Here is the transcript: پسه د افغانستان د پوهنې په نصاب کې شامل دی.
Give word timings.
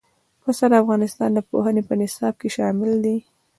پسه 0.41 0.65
د 0.71 0.73
افغانستان 0.83 1.29
د 1.33 1.39
پوهنې 1.49 1.81
په 1.87 1.93
نصاب 2.01 2.33
کې 2.41 2.49
شامل 2.57 2.91
دی. 3.05 3.17